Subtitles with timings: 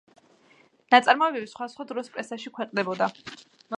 [0.95, 3.11] ნაწარმოებები სხვადასხვა დროს პრესაში ქვეყნდებოდა.